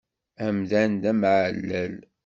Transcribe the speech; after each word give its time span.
Amdan 0.45 0.91
d 1.01 1.03
ameεlal. 1.11 1.95